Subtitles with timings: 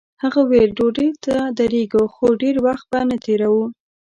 [0.23, 3.65] هغه ویل ډوډۍ ته درېږو خو ډېر وخت به نه تېروو.